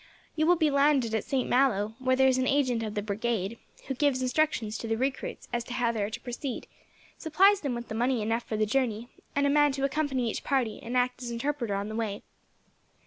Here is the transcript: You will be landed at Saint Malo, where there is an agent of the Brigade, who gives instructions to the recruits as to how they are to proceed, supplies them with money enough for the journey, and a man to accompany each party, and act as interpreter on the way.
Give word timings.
You 0.35 0.47
will 0.47 0.55
be 0.55 0.71
landed 0.71 1.13
at 1.13 1.23
Saint 1.25 1.47
Malo, 1.47 1.93
where 1.99 2.15
there 2.15 2.27
is 2.27 2.39
an 2.39 2.47
agent 2.47 2.81
of 2.81 2.95
the 2.95 3.03
Brigade, 3.03 3.59
who 3.85 3.93
gives 3.93 4.19
instructions 4.19 4.75
to 4.79 4.87
the 4.87 4.97
recruits 4.97 5.47
as 5.53 5.63
to 5.65 5.73
how 5.73 5.91
they 5.91 6.01
are 6.01 6.09
to 6.09 6.19
proceed, 6.19 6.65
supplies 7.19 7.61
them 7.61 7.75
with 7.75 7.93
money 7.93 8.23
enough 8.23 8.41
for 8.45 8.57
the 8.57 8.65
journey, 8.65 9.09
and 9.35 9.45
a 9.45 9.49
man 9.51 9.71
to 9.73 9.83
accompany 9.83 10.27
each 10.31 10.43
party, 10.43 10.79
and 10.81 10.97
act 10.97 11.21
as 11.21 11.29
interpreter 11.29 11.75
on 11.75 11.87
the 11.87 11.95
way. 11.95 12.23